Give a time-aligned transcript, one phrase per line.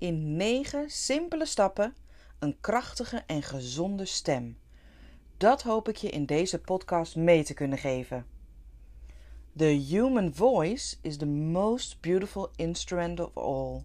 [0.00, 1.94] in negen simpele stappen
[2.38, 4.58] een krachtige en gezonde stem.
[5.36, 8.26] Dat hoop ik je in deze podcast mee te kunnen geven.
[9.56, 13.84] The human voice is the most beautiful instrument of all.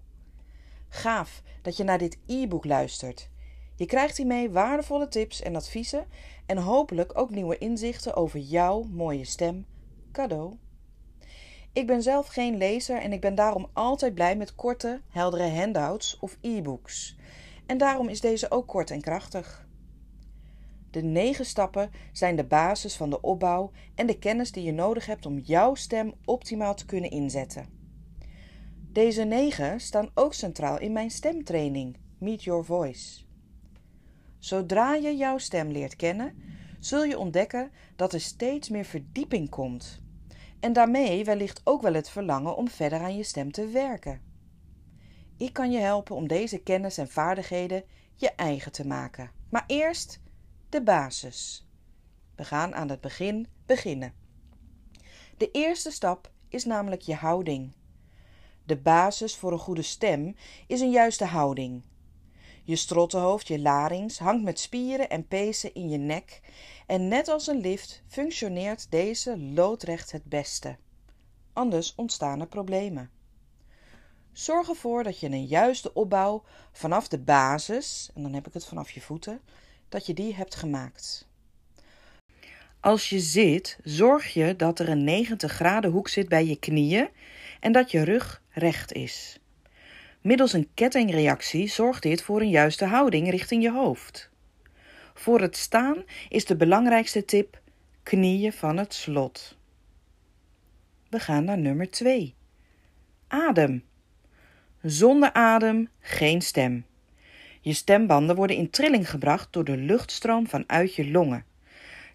[0.90, 3.30] Gaaf dat je naar dit e-book luistert.
[3.76, 6.08] Je krijgt hiermee waardevolle tips en adviezen
[6.46, 9.66] en hopelijk ook nieuwe inzichten over jouw mooie stem
[10.12, 10.58] cadeau.
[11.76, 16.20] Ik ben zelf geen lezer en ik ben daarom altijd blij met korte, heldere handouts
[16.20, 17.18] of e-books.
[17.66, 19.68] En daarom is deze ook kort en krachtig.
[20.92, 25.06] De negen stappen zijn de basis van de opbouw en de kennis die je nodig
[25.06, 27.66] hebt om jouw stem optimaal te kunnen inzetten.
[28.92, 33.24] Deze negen staan ook centraal in mijn stemtraining Meet Your Voice.
[34.40, 36.34] Zodra je jouw stem leert kennen,
[36.80, 40.04] zul je ontdekken dat er steeds meer verdieping komt.
[40.66, 44.22] En daarmee wellicht ook wel het verlangen om verder aan je stem te werken.
[45.38, 47.84] Ik kan je helpen om deze kennis en vaardigheden
[48.16, 49.32] je eigen te maken.
[49.50, 50.20] Maar eerst
[50.70, 51.68] de basis.
[52.36, 54.14] We gaan aan het begin beginnen.
[55.38, 57.74] De eerste stap is namelijk je houding.
[58.64, 60.36] De basis voor een goede stem
[60.68, 61.84] is een juiste houding.
[62.66, 66.42] Je strottenhoofd, je larynx, hangt met spieren en pezen in je nek
[66.88, 70.78] en net als een lift functioneert deze loodrecht het beste.
[71.54, 73.10] Anders ontstaan er problemen.
[74.32, 78.66] Zorg ervoor dat je een juiste opbouw vanaf de basis, en dan heb ik het
[78.66, 79.42] vanaf je voeten,
[79.90, 81.28] dat je die hebt gemaakt.
[82.80, 87.10] Als je zit, zorg je dat er een 90 graden hoek zit bij je knieën
[87.60, 89.40] en dat je rug recht is.
[90.26, 94.30] Middels een kettingreactie zorgt dit voor een juiste houding richting je hoofd.
[95.14, 97.62] Voor het staan is de belangrijkste tip
[98.04, 99.58] knieën van het slot.
[101.10, 102.34] We gaan naar nummer 2.
[103.28, 103.84] Adem.
[104.82, 106.86] Zonder adem geen stem.
[107.62, 111.46] Je stembanden worden in trilling gebracht door de luchtstroom vanuit je longen.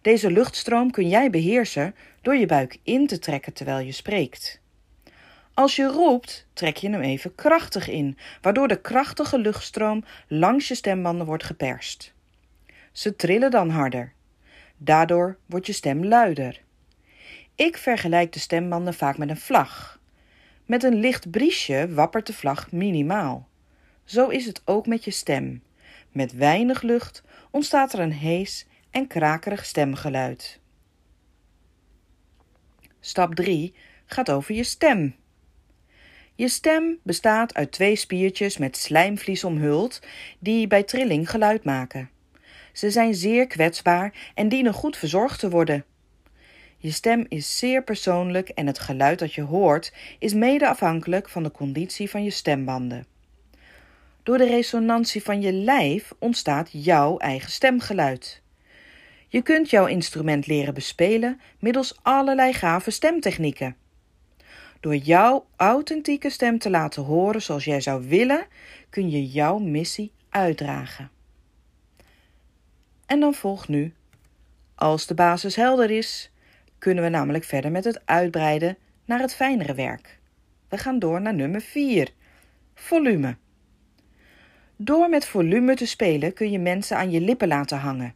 [0.02, 4.59] Deze luchtstroom kun jij beheersen door je buik in te trekken terwijl je spreekt.
[5.54, 10.74] Als je roept, trek je hem even krachtig in, waardoor de krachtige luchtstroom langs je
[10.74, 12.14] stembanden wordt geperst.
[12.92, 14.12] Ze trillen dan harder.
[14.76, 16.60] Daardoor wordt je stem luider.
[17.54, 20.00] Ik vergelijk de stembanden vaak met een vlag.
[20.66, 23.48] Met een licht briesje wappert de vlag minimaal.
[24.04, 25.62] Zo is het ook met je stem.
[26.12, 30.60] Met weinig lucht ontstaat er een hees en krakerig stemgeluid.
[33.00, 33.74] Stap 3
[34.04, 35.14] gaat over je stem.
[36.40, 40.00] Je stem bestaat uit twee spiertjes met slijmvlies omhuld,
[40.38, 42.10] die bij trilling geluid maken.
[42.72, 45.84] Ze zijn zeer kwetsbaar en dienen goed verzorgd te worden.
[46.76, 51.42] Je stem is zeer persoonlijk en het geluid dat je hoort is mede afhankelijk van
[51.42, 53.06] de conditie van je stembanden.
[54.22, 58.42] Door de resonantie van je lijf ontstaat jouw eigen stemgeluid.
[59.28, 63.76] Je kunt jouw instrument leren bespelen middels allerlei gave stemtechnieken.
[64.80, 68.46] Door jouw authentieke stem te laten horen zoals jij zou willen,
[68.90, 71.10] kun je jouw missie uitdragen.
[73.06, 73.92] En dan volgt nu.
[74.74, 76.30] Als de basis helder is,
[76.78, 80.18] kunnen we namelijk verder met het uitbreiden naar het fijnere werk.
[80.68, 82.12] We gaan door naar nummer 4.
[82.74, 83.36] Volume.
[84.76, 88.14] Door met volume te spelen kun je mensen aan je lippen laten hangen.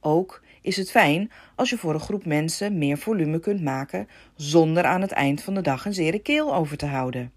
[0.00, 4.84] Ook is het fijn als je voor een groep mensen meer volume kunt maken zonder
[4.84, 7.32] aan het eind van de dag een zere keel over te houden.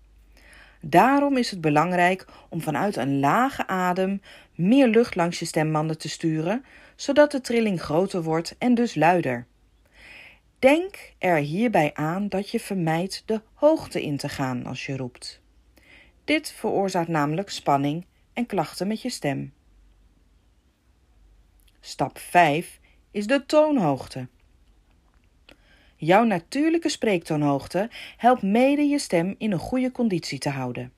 [0.82, 4.22] Daarom is het belangrijk om vanuit een lage adem
[4.56, 6.66] meer lucht langs je stembanden te sturen,
[6.96, 9.46] zodat de trilling groter wordt en dus luider.
[10.60, 15.42] Denk er hierbij aan dat je vermijdt de hoogte in te gaan als je roept.
[16.24, 19.54] Dit veroorzaakt namelijk spanning en klachten met je stem.
[21.80, 22.80] Stap 5
[23.12, 24.28] is de toonhoogte.
[25.96, 30.94] Jouw natuurlijke spreektoonhoogte helpt mede je stem in een goede conditie te houden.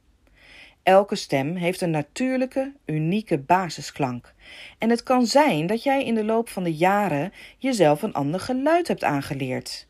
[0.84, 4.34] Elke stem heeft een natuurlijke, unieke basisklank.
[4.78, 8.40] En het kan zijn dat jij in de loop van de jaren jezelf een ander
[8.40, 9.88] geluid hebt aangeleerd.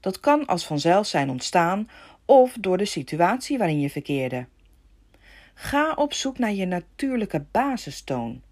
[0.00, 1.88] Dat kan als vanzelf zijn ontstaan
[2.24, 4.46] of door de situatie waarin je verkeerde.
[5.54, 8.42] Ga op zoek naar je natuurlijke basistoon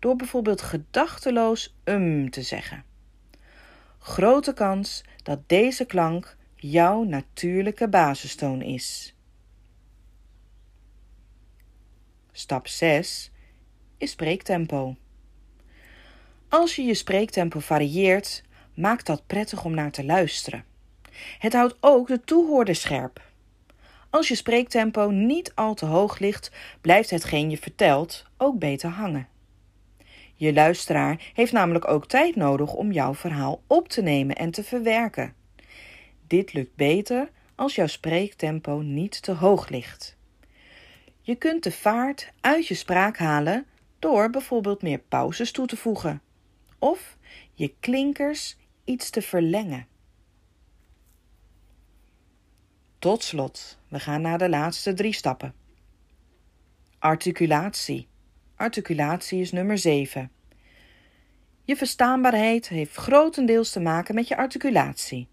[0.00, 2.84] door bijvoorbeeld gedachteloos um te zeggen.
[3.98, 9.14] Grote kans dat deze klank jouw natuurlijke basistoon is.
[12.32, 13.30] Stap 6
[13.96, 14.96] is spreektempo.
[16.48, 18.42] Als je je spreektempo varieert,
[18.74, 20.64] maakt dat prettig om naar te luisteren.
[21.38, 23.28] Het houdt ook de toehoorder scherp.
[24.10, 26.50] Als je spreektempo niet al te hoog ligt,
[26.80, 29.28] blijft hetgeen je vertelt ook beter hangen.
[30.40, 34.64] Je luisteraar heeft namelijk ook tijd nodig om jouw verhaal op te nemen en te
[34.64, 35.34] verwerken.
[36.26, 40.16] Dit lukt beter als jouw spreektempo niet te hoog ligt.
[41.20, 43.66] Je kunt de vaart uit je spraak halen
[43.98, 46.22] door bijvoorbeeld meer pauzes toe te voegen
[46.78, 47.16] of
[47.54, 49.86] je klinkers iets te verlengen.
[52.98, 55.54] Tot slot, we gaan naar de laatste drie stappen.
[56.98, 58.09] Articulatie.
[58.60, 60.30] Articulatie is nummer 7.
[61.64, 65.28] Je verstaanbaarheid heeft grotendeels te maken met je articulatie.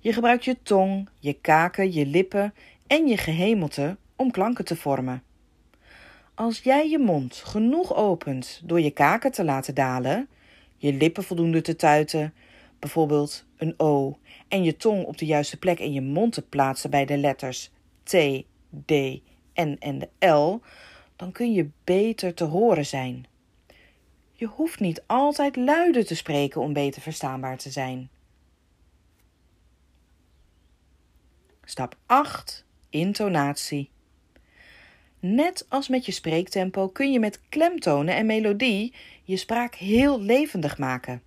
[0.00, 2.54] Je gebruikt je tong, je kaken, je lippen
[2.86, 5.22] en je gehemelte om klanken te vormen.
[6.34, 10.28] Als jij je mond genoeg opent door je kaken te laten dalen,
[10.76, 12.34] je lippen voldoende te tuiten,
[12.78, 16.90] bijvoorbeeld een O, en je tong op de juiste plek in je mond te plaatsen
[16.90, 17.70] bij de letters
[18.02, 18.12] T,
[18.84, 18.90] D,
[19.54, 20.60] N en de L,
[21.16, 23.26] dan kun je beter te horen zijn.
[24.32, 28.08] Je hoeft niet altijd luider te spreken om beter verstaanbaar te zijn.
[31.64, 32.64] Stap 8.
[32.90, 33.90] Intonatie.
[35.20, 40.78] Net als met je spreektempo kun je met klemtonen en melodie je spraak heel levendig
[40.78, 41.22] maken.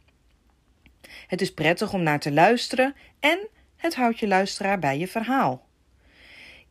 [1.27, 5.66] Het is prettig om naar te luisteren en het houdt je luisteraar bij je verhaal.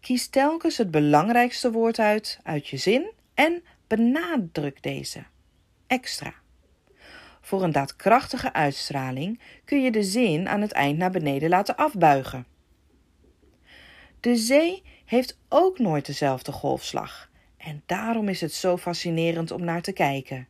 [0.06, 5.24] Kies telkens het belangrijkste woord uit uit je zin en benadruk deze
[5.86, 6.34] extra.
[7.40, 12.46] Voor een daadkrachtige uitstraling kun je de zin aan het eind naar beneden laten afbuigen.
[14.20, 19.82] De zee heeft ook nooit dezelfde golfslag en daarom is het zo fascinerend om naar
[19.82, 20.48] te kijken.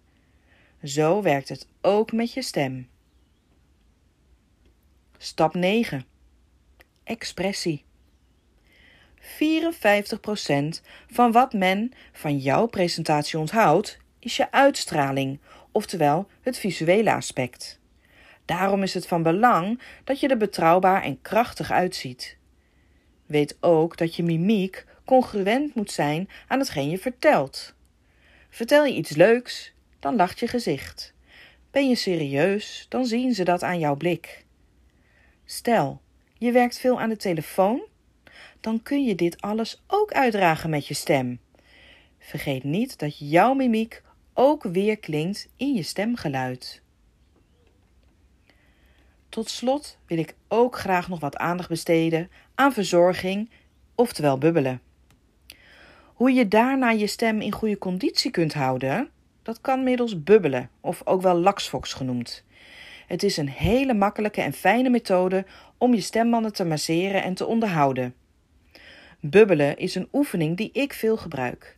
[0.82, 2.88] Zo werkt het ook met je stem.
[5.18, 6.04] Stap 9.
[7.04, 7.85] Expressie.
[9.26, 10.80] 54%
[11.10, 15.40] van wat men van jouw presentatie onthoudt, is je uitstraling,
[15.72, 17.80] oftewel het visuele aspect.
[18.44, 22.36] Daarom is het van belang dat je er betrouwbaar en krachtig uitziet.
[23.26, 27.74] Weet ook dat je mimiek congruent moet zijn aan hetgeen je vertelt.
[28.50, 31.14] Vertel je iets leuks, dan lacht je gezicht.
[31.70, 34.44] Ben je serieus, dan zien ze dat aan jouw blik.
[35.44, 36.00] Stel,
[36.34, 37.82] je werkt veel aan de telefoon,
[38.66, 41.38] dan kun je dit alles ook uitdragen met je stem.
[42.18, 44.02] Vergeet niet dat jouw mimiek
[44.34, 46.82] ook weer klinkt in je stemgeluid.
[49.28, 53.50] Tot slot wil ik ook graag nog wat aandacht besteden aan verzorging,
[53.94, 54.80] oftewel bubbelen.
[56.14, 59.10] Hoe je daarna je stem in goede conditie kunt houden,
[59.42, 62.44] dat kan middels bubbelen, of ook wel laksfox genoemd.
[63.06, 65.46] Het is een hele makkelijke en fijne methode
[65.78, 68.14] om je stembanden te masseren en te onderhouden.
[69.30, 71.76] Bubbelen is een oefening die ik veel gebruik.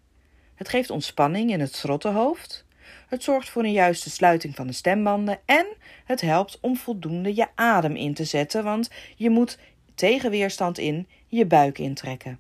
[0.55, 2.65] Het geeft ontspanning in het schrottenhoofd.
[3.09, 5.67] Het zorgt voor een juiste sluiting van de stembanden en
[6.05, 9.59] het helpt om voldoende je adem in te zetten, want je moet
[9.95, 12.39] tegenweerstand in je buik intrekken.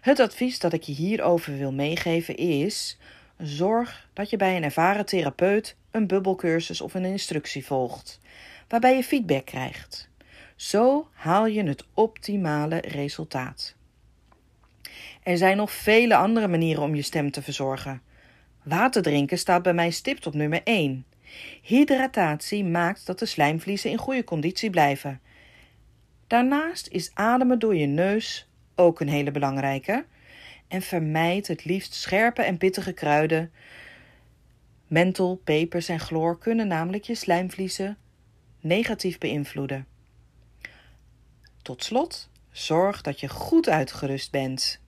[0.00, 2.98] Het advies dat ik je hierover wil meegeven is:
[3.38, 8.20] zorg dat je bij een ervaren therapeut een bubbelcursus of een instructie volgt,
[8.68, 10.08] waarbij je feedback krijgt.
[10.56, 13.75] Zo haal je het optimale resultaat.
[15.26, 18.02] Er zijn nog vele andere manieren om je stem te verzorgen.
[18.62, 21.06] Water drinken staat bij mij stipt op nummer 1.
[21.62, 25.20] Hydratatie maakt dat de slijmvliezen in goede conditie blijven.
[26.26, 30.04] Daarnaast is ademen door je neus ook een hele belangrijke.
[30.68, 33.52] En vermijd het liefst scherpe en pittige kruiden.
[34.86, 37.96] Menthol, pepers en chloor kunnen namelijk je slijmvliezen
[38.60, 39.86] negatief beïnvloeden.
[41.62, 44.84] Tot slot, zorg dat je goed uitgerust bent.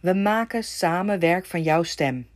[0.00, 2.26] We maken samen werk van jouw stem.